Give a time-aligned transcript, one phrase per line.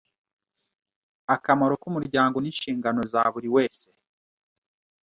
[1.35, 3.87] akamaro k’umuryango n’inshingano za buri wese